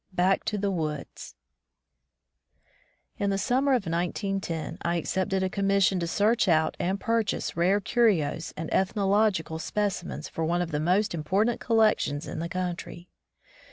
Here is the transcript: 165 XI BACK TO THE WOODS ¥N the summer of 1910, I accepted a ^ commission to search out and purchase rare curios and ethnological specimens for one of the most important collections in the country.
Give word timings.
165 0.15 0.25
XI 0.25 0.25
BACK 0.25 0.45
TO 0.45 0.57
THE 0.57 0.71
WOODS 0.71 1.35
¥N 3.19 3.29
the 3.29 3.37
summer 3.37 3.73
of 3.73 3.85
1910, 3.85 4.79
I 4.81 4.95
accepted 4.95 5.43
a 5.43 5.49
^ 5.49 5.51
commission 5.51 5.99
to 5.99 6.07
search 6.07 6.47
out 6.47 6.75
and 6.79 6.99
purchase 6.99 7.55
rare 7.55 7.79
curios 7.79 8.51
and 8.57 8.73
ethnological 8.73 9.59
specimens 9.59 10.27
for 10.27 10.43
one 10.43 10.63
of 10.63 10.71
the 10.71 10.79
most 10.79 11.13
important 11.13 11.59
collections 11.59 12.25
in 12.27 12.39
the 12.39 12.49
country. 12.49 13.09